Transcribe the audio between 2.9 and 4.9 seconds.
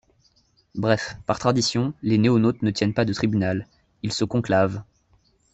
pas de tribunal: ils se conclavent.